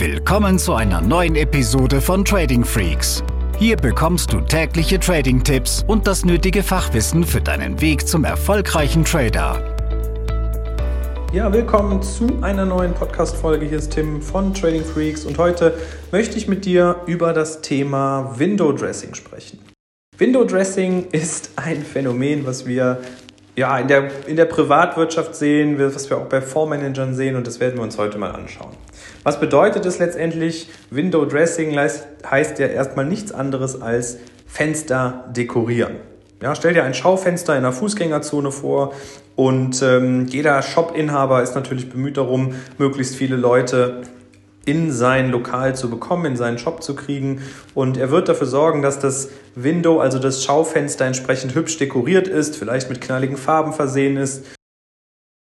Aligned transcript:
Willkommen 0.00 0.58
zu 0.58 0.72
einer 0.72 1.02
neuen 1.02 1.36
Episode 1.36 2.00
von 2.00 2.24
Trading 2.24 2.64
Freaks. 2.64 3.22
Hier 3.58 3.76
bekommst 3.76 4.32
du 4.32 4.40
tägliche 4.40 4.98
Trading-Tipps 4.98 5.84
und 5.86 6.06
das 6.06 6.24
nötige 6.24 6.62
Fachwissen 6.62 7.22
für 7.22 7.42
deinen 7.42 7.82
Weg 7.82 8.08
zum 8.08 8.24
erfolgreichen 8.24 9.04
Trader. 9.04 9.62
Ja, 11.34 11.52
willkommen 11.52 12.02
zu 12.02 12.38
einer 12.40 12.64
neuen 12.64 12.94
Podcast-Folge. 12.94 13.66
Hier 13.66 13.76
ist 13.76 13.92
Tim 13.92 14.22
von 14.22 14.54
Trading 14.54 14.84
Freaks 14.86 15.26
und 15.26 15.36
heute 15.36 15.74
möchte 16.12 16.38
ich 16.38 16.48
mit 16.48 16.64
dir 16.64 17.02
über 17.04 17.34
das 17.34 17.60
Thema 17.60 18.32
Window 18.38 18.72
Dressing 18.72 19.12
sprechen. 19.12 19.58
Window 20.16 20.44
Dressing 20.44 21.08
ist 21.12 21.50
ein 21.56 21.82
Phänomen, 21.82 22.46
was 22.46 22.66
wir 22.66 23.02
ja, 23.60 23.76
in, 23.78 23.88
der, 23.88 24.08
in 24.26 24.36
der 24.36 24.46
Privatwirtschaft 24.46 25.34
sehen, 25.34 25.78
was 25.78 26.08
wir 26.08 26.16
auch 26.16 26.24
bei 26.24 26.40
Fondsmanagern 26.40 27.14
sehen 27.14 27.36
und 27.36 27.46
das 27.46 27.60
werden 27.60 27.76
wir 27.76 27.82
uns 27.82 27.98
heute 27.98 28.16
mal 28.16 28.30
anschauen. 28.30 28.70
Was 29.22 29.38
bedeutet 29.38 29.84
es 29.84 29.98
letztendlich? 29.98 30.70
Window 30.90 31.26
Dressing 31.26 31.78
heißt 31.78 32.58
ja 32.58 32.66
erstmal 32.66 33.04
nichts 33.04 33.32
anderes 33.32 33.82
als 33.82 34.16
Fenster 34.46 35.26
dekorieren. 35.36 35.96
Ja, 36.42 36.54
stell 36.54 36.72
dir 36.72 36.84
ein 36.84 36.94
Schaufenster 36.94 37.52
in 37.52 37.58
einer 37.58 37.74
Fußgängerzone 37.74 38.50
vor 38.50 38.94
und 39.36 39.82
ähm, 39.82 40.26
jeder 40.26 40.62
Shop-Inhaber 40.62 41.42
ist 41.42 41.54
natürlich 41.54 41.90
bemüht 41.90 42.16
darum, 42.16 42.54
möglichst 42.78 43.14
viele 43.14 43.36
Leute 43.36 44.00
in 44.70 44.92
sein 44.92 45.32
Lokal 45.32 45.74
zu 45.74 45.90
bekommen, 45.90 46.26
in 46.26 46.36
seinen 46.36 46.58
Shop 46.58 46.80
zu 46.80 46.94
kriegen. 46.94 47.42
Und 47.74 47.96
er 47.96 48.12
wird 48.12 48.28
dafür 48.28 48.46
sorgen, 48.46 48.82
dass 48.82 49.00
das 49.00 49.30
Window, 49.56 49.98
also 49.98 50.20
das 50.20 50.44
Schaufenster, 50.44 51.06
entsprechend 51.06 51.56
hübsch 51.56 51.76
dekoriert 51.78 52.28
ist, 52.28 52.54
vielleicht 52.54 52.88
mit 52.88 53.00
knalligen 53.00 53.36
Farben 53.36 53.72
versehen 53.72 54.16
ist, 54.16 54.44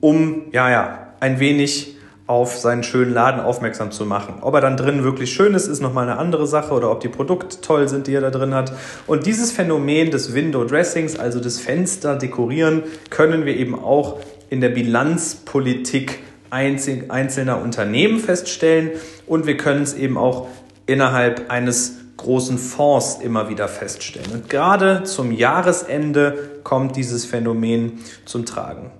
um, 0.00 0.52
ja, 0.52 0.70
ja, 0.70 1.14
ein 1.18 1.40
wenig 1.40 1.96
auf 2.28 2.56
seinen 2.56 2.84
schönen 2.84 3.12
Laden 3.12 3.40
aufmerksam 3.40 3.90
zu 3.90 4.06
machen. 4.06 4.36
Ob 4.40 4.54
er 4.54 4.60
dann 4.60 4.76
drin 4.76 5.02
wirklich 5.02 5.32
schön 5.32 5.54
ist, 5.54 5.66
ist 5.66 5.80
nochmal 5.80 6.08
eine 6.08 6.18
andere 6.18 6.46
Sache 6.46 6.72
oder 6.72 6.92
ob 6.92 7.00
die 7.00 7.08
Produkte 7.08 7.60
toll 7.60 7.88
sind, 7.88 8.06
die 8.06 8.14
er 8.14 8.20
da 8.20 8.30
drin 8.30 8.54
hat. 8.54 8.72
Und 9.08 9.26
dieses 9.26 9.50
Phänomen 9.50 10.12
des 10.12 10.32
Window 10.32 10.64
Dressings, 10.64 11.18
also 11.18 11.40
des 11.40 11.60
Fenster 11.60 12.14
dekorieren, 12.14 12.84
können 13.10 13.46
wir 13.46 13.56
eben 13.56 13.76
auch 13.76 14.20
in 14.48 14.60
der 14.60 14.68
Bilanzpolitik 14.68 16.20
einzelner 16.52 17.60
Unternehmen 17.62 18.20
feststellen 18.20 18.90
und 19.26 19.46
wir 19.46 19.56
können 19.56 19.82
es 19.82 19.94
eben 19.94 20.18
auch 20.18 20.48
innerhalb 20.86 21.50
eines 21.50 21.96
großen 22.18 22.58
Fonds 22.58 23.18
immer 23.22 23.48
wieder 23.48 23.68
feststellen. 23.68 24.30
Und 24.32 24.50
gerade 24.50 25.02
zum 25.04 25.32
Jahresende 25.32 26.60
kommt 26.62 26.96
dieses 26.96 27.24
Phänomen 27.24 28.00
zum 28.24 28.46
Tragen. 28.46 28.90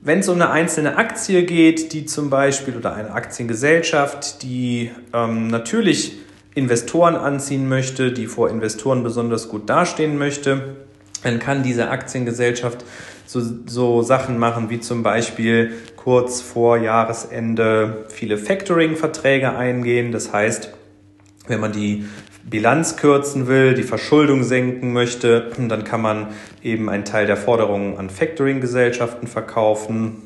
Wenn 0.00 0.20
es 0.20 0.28
um 0.28 0.34
eine 0.36 0.50
einzelne 0.50 0.96
Aktie 0.96 1.44
geht, 1.44 1.92
die 1.92 2.04
zum 2.04 2.30
Beispiel 2.30 2.76
oder 2.76 2.94
eine 2.94 3.10
Aktiengesellschaft, 3.10 4.42
die 4.42 4.90
ähm, 5.12 5.48
natürlich 5.48 6.18
Investoren 6.54 7.16
anziehen 7.16 7.68
möchte, 7.68 8.12
die 8.12 8.26
vor 8.26 8.50
Investoren 8.50 9.02
besonders 9.02 9.48
gut 9.48 9.68
dastehen 9.68 10.18
möchte, 10.18 10.76
dann 11.24 11.38
kann 11.38 11.62
diese 11.62 11.90
Aktiengesellschaft 11.90 12.84
so, 13.26 13.40
so 13.66 14.02
Sachen 14.02 14.38
machen 14.38 14.70
wie 14.70 14.80
zum 14.80 15.02
Beispiel 15.02 15.72
kurz 15.96 16.40
vor 16.40 16.76
Jahresende 16.76 18.04
viele 18.08 18.36
Factoring-Verträge 18.36 19.56
eingehen. 19.56 20.12
Das 20.12 20.32
heißt, 20.32 20.70
wenn 21.48 21.60
man 21.60 21.72
die 21.72 22.04
Bilanz 22.44 22.96
kürzen 22.96 23.46
will, 23.46 23.74
die 23.74 23.82
Verschuldung 23.82 24.44
senken 24.44 24.92
möchte, 24.92 25.50
dann 25.56 25.84
kann 25.84 26.02
man 26.02 26.28
eben 26.62 26.90
einen 26.90 27.06
Teil 27.06 27.26
der 27.26 27.38
Forderungen 27.38 27.96
an 27.96 28.10
Factoring-Gesellschaften 28.10 29.26
verkaufen. 29.26 30.22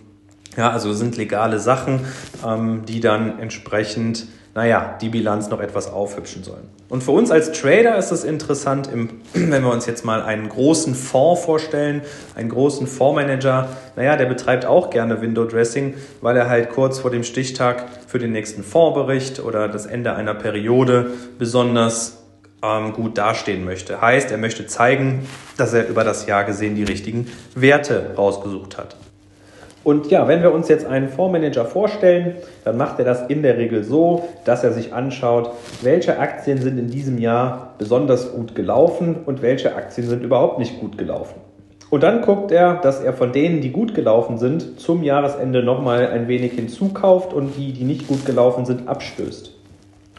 Ja, 0.57 0.71
also 0.71 0.93
sind 0.93 1.17
legale 1.17 1.61
Sachen, 1.61 2.01
ähm, 2.45 2.83
die 2.87 2.99
dann 3.01 3.39
entsprechend 3.39 4.27
naja, 4.55 4.97
die 5.01 5.09
Bilanz 5.09 5.49
noch 5.51 5.61
etwas 5.61 5.93
aufhübschen 5.93 6.43
sollen. 6.43 6.69
Und 6.89 7.05
für 7.05 7.11
uns 7.13 7.31
als 7.31 7.53
Trader 7.53 7.97
ist 7.97 8.11
es 8.11 8.25
interessant, 8.25 8.89
wenn 9.35 9.63
wir 9.63 9.71
uns 9.71 9.87
jetzt 9.87 10.05
mal 10.05 10.23
einen 10.23 10.49
großen 10.49 10.95
Fonds 10.95 11.45
vorstellen, 11.45 12.03
einen 12.35 12.49
großen 12.49 12.87
Fondsmanager, 12.87 13.69
naja, 13.97 14.17
der 14.17 14.27
betreibt 14.27 14.65
auch 14.67 14.91
gerne 14.91 15.21
Window 15.21 15.45
Dressing, 15.45 15.95
weil 16.21 16.37
er 16.37 16.49
halt 16.49 16.71
kurz 16.71 16.99
vor 16.99 17.11
dem 17.11 17.25
Stichtag 17.25 17.85
für 18.07 18.19
den 18.19 18.33
nächsten 18.33 18.63
Fondsbericht 18.63 19.41
oder 19.41 19.69
das 19.69 19.87
Ende 19.87 20.15
einer 20.15 20.35
Periode 20.35 21.13
besonders 21.39 22.19
ähm, 22.63 22.93
gut 22.93 23.19
dastehen 23.19 23.65
möchte. 23.65 24.01
Heißt, 24.01 24.31
er 24.31 24.39
möchte 24.39 24.67
zeigen, 24.67 25.29
dass 25.57 25.73
er 25.73 25.89
über 25.89 26.05
das 26.05 26.27
Jahr 26.27 26.45
gesehen 26.45 26.75
die 26.75 26.85
richtigen 26.85 27.29
Werte 27.55 28.15
rausgesucht 28.17 28.79
hat. 28.79 28.97
Und 29.89 30.11
ja, 30.11 30.29
wenn 30.29 30.43
wir 30.43 30.53
uns 30.53 30.69
jetzt 30.69 30.85
einen 30.85 31.09
Fondsmanager 31.09 31.65
vorstellen, 31.65 32.35
dann 32.63 32.77
macht 32.77 32.99
er 32.99 33.07
das 33.07 33.23
in 33.29 33.43
der 33.43 33.57
Regel 33.57 33.85
so, 33.85 34.29
dass 34.45 34.63
er 34.63 34.73
sich 34.73 34.93
anschaut, 34.93 35.53
welche 35.81 36.19
Aktien 36.19 36.61
sind 36.61 36.77
in 36.77 36.89
diesem 36.89 37.17
Jahr 37.17 37.73
besonders 37.79 38.35
gut 38.35 38.55
gelaufen 38.55 39.17
und 39.25 39.41
welche 39.41 39.75
Aktien 39.75 40.07
sind 40.07 40.23
überhaupt 40.23 40.59
nicht 40.59 40.79
gut 40.79 40.99
gelaufen. 40.99 41.37
Und 41.89 42.03
dann 42.03 42.21
guckt 42.21 42.53
er, 42.53 42.75
dass 42.75 43.01
er 43.01 43.15
von 43.15 43.33
denen, 43.33 43.63
die 43.63 43.73
gut 43.73 43.95
gelaufen 43.95 44.37
sind, 44.37 44.79
zum 44.79 45.03
Jahresende 45.03 45.63
nochmal 45.63 46.09
ein 46.09 46.29
wenig 46.29 46.53
hinzukauft 46.53 47.33
und 47.33 47.57
die, 47.57 47.73
die 47.73 47.85
nicht 47.85 48.09
gut 48.09 48.27
gelaufen 48.27 48.67
sind, 48.67 48.89
abstößt. 48.89 49.58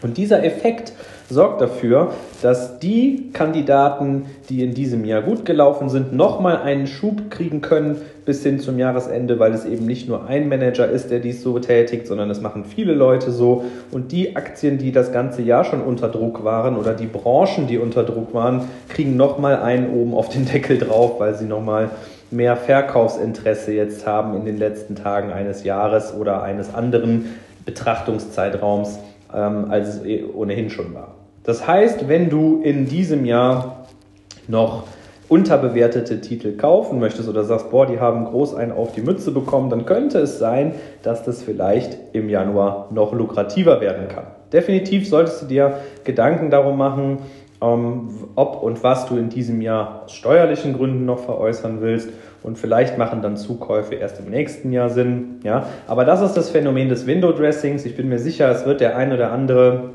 Und 0.01 0.17
dieser 0.17 0.43
Effekt 0.43 0.93
sorgt 1.29 1.61
dafür, 1.61 2.13
dass 2.41 2.79
die 2.79 3.29
Kandidaten, 3.33 4.25
die 4.49 4.63
in 4.63 4.73
diesem 4.73 5.05
Jahr 5.05 5.21
gut 5.21 5.45
gelaufen 5.45 5.89
sind, 5.89 6.13
nochmal 6.13 6.57
einen 6.57 6.87
Schub 6.87 7.29
kriegen 7.29 7.61
können 7.61 7.97
bis 8.25 8.41
hin 8.43 8.59
zum 8.59 8.79
Jahresende, 8.79 9.39
weil 9.39 9.53
es 9.53 9.65
eben 9.65 9.85
nicht 9.85 10.07
nur 10.07 10.27
ein 10.27 10.49
Manager 10.49 10.89
ist, 10.89 11.11
der 11.11 11.19
dies 11.19 11.43
so 11.43 11.53
betätigt, 11.53 12.07
sondern 12.07 12.29
es 12.29 12.41
machen 12.41 12.63
viele 12.65 12.93
Leute 12.93 13.31
so. 13.31 13.65
Und 13.91 14.11
die 14.11 14.35
Aktien, 14.35 14.77
die 14.77 14.91
das 14.91 15.11
ganze 15.11 15.41
Jahr 15.41 15.65
schon 15.65 15.81
unter 15.81 16.07
Druck 16.07 16.43
waren 16.43 16.77
oder 16.77 16.93
die 16.93 17.07
Branchen, 17.07 17.67
die 17.67 17.77
unter 17.77 18.03
Druck 18.03 18.33
waren, 18.33 18.69
kriegen 18.87 19.17
nochmal 19.17 19.57
einen 19.57 19.93
oben 19.93 20.13
auf 20.13 20.29
den 20.29 20.45
Deckel 20.45 20.77
drauf, 20.77 21.19
weil 21.19 21.35
sie 21.35 21.45
nochmal 21.45 21.89
mehr 22.31 22.55
Verkaufsinteresse 22.55 23.73
jetzt 23.73 24.07
haben 24.07 24.35
in 24.35 24.45
den 24.45 24.57
letzten 24.57 24.95
Tagen 24.95 25.31
eines 25.31 25.63
Jahres 25.63 26.13
oder 26.13 26.43
eines 26.43 26.73
anderen 26.73 27.35
Betrachtungszeitraums 27.65 28.99
ähm, 29.33 29.65
als 29.69 29.95
es 29.95 30.05
eh 30.05 30.23
ohnehin 30.23 30.69
schon 30.69 30.93
war. 30.93 31.15
Das 31.43 31.67
heißt, 31.67 32.07
wenn 32.07 32.29
du 32.29 32.61
in 32.61 32.85
diesem 32.85 33.25
Jahr 33.25 33.87
noch 34.47 34.83
unterbewertete 35.29 36.21
Titel 36.21 36.57
kaufen 36.57 36.99
möchtest 36.99 37.29
oder 37.29 37.43
sagst, 37.43 37.69
boah, 37.69 37.85
die 37.85 37.99
haben 37.99 38.25
groß 38.25 38.55
einen 38.55 38.71
auf 38.71 38.91
die 38.93 39.01
Mütze 39.01 39.31
bekommen, 39.31 39.69
dann 39.69 39.85
könnte 39.85 40.19
es 40.19 40.39
sein, 40.39 40.73
dass 41.03 41.23
das 41.23 41.43
vielleicht 41.43 41.97
im 42.13 42.29
Januar 42.29 42.87
noch 42.91 43.13
lukrativer 43.13 43.79
werden 43.79 44.07
kann. 44.07 44.25
Definitiv 44.51 45.07
solltest 45.07 45.43
du 45.43 45.45
dir 45.45 45.77
Gedanken 46.03 46.49
darum 46.49 46.77
machen, 46.77 47.19
ob 47.59 48.63
und 48.63 48.83
was 48.83 49.07
du 49.07 49.17
in 49.17 49.29
diesem 49.29 49.61
Jahr 49.61 50.03
aus 50.05 50.13
steuerlichen 50.13 50.73
Gründen 50.73 51.05
noch 51.05 51.19
veräußern 51.19 51.81
willst 51.81 52.09
und 52.41 52.57
vielleicht 52.57 52.97
machen 52.97 53.21
dann 53.21 53.35
Zukäufe 53.35 53.95
erst 53.95 54.19
im 54.19 54.29
nächsten 54.29 54.71
Jahr 54.71 54.89
Sinn. 54.89 55.41
Ja? 55.43 55.65
Aber 55.87 56.05
das 56.05 56.21
ist 56.21 56.35
das 56.35 56.49
Phänomen 56.49 56.87
des 56.87 57.05
Window 57.05 57.33
Dressings. 57.33 57.85
Ich 57.85 57.97
bin 57.97 58.07
mir 58.07 58.19
sicher, 58.19 58.49
es 58.49 58.65
wird 58.65 58.79
der 58.79 58.95
ein 58.95 59.11
oder 59.11 59.31
andere 59.31 59.89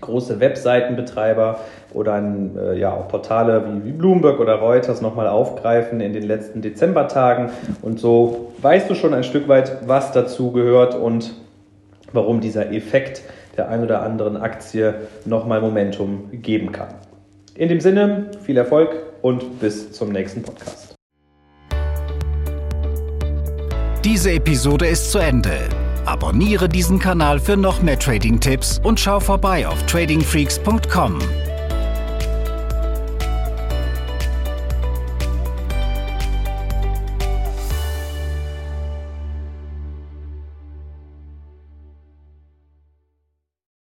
große 0.00 0.40
Webseitenbetreiber 0.40 1.60
oder 1.94 2.14
ein, 2.14 2.58
äh, 2.58 2.78
ja, 2.78 2.92
auch 2.92 3.08
Portale 3.08 3.64
wie, 3.66 3.88
wie 3.88 3.92
Bloomberg 3.92 4.40
oder 4.40 4.56
Reuters 4.56 5.00
nochmal 5.00 5.28
aufgreifen 5.28 6.00
in 6.00 6.12
den 6.12 6.24
letzten 6.24 6.60
Dezembertagen. 6.60 7.50
Und 7.82 7.98
so 7.98 8.52
weißt 8.60 8.90
du 8.90 8.94
schon 8.94 9.14
ein 9.14 9.24
Stück 9.24 9.48
weit, 9.48 9.86
was 9.86 10.12
dazu 10.12 10.52
gehört 10.52 10.94
und 10.94 11.32
warum 12.12 12.40
dieser 12.40 12.72
Effekt 12.72 13.22
der 13.56 13.68
ein 13.68 13.82
oder 13.82 14.02
anderen 14.02 14.36
Aktie 14.36 14.94
nochmal 15.24 15.60
Momentum 15.60 16.30
geben 16.32 16.72
kann. 16.72 16.88
In 17.54 17.68
dem 17.68 17.80
Sinne, 17.80 18.30
viel 18.42 18.56
Erfolg 18.56 18.90
und 19.22 19.60
bis 19.60 19.92
zum 19.92 20.10
nächsten 20.10 20.42
Podcast. 20.42 20.94
Diese 24.04 24.30
Episode 24.30 24.86
ist 24.86 25.10
zu 25.10 25.18
Ende. 25.18 25.50
Abonniere 26.04 26.68
diesen 26.68 27.00
Kanal 27.00 27.40
für 27.40 27.56
noch 27.56 27.82
mehr 27.82 27.98
Trading-Tipps 27.98 28.80
und 28.84 29.00
schau 29.00 29.18
vorbei 29.18 29.66
auf 29.66 29.82
tradingfreaks.com. 29.86 31.18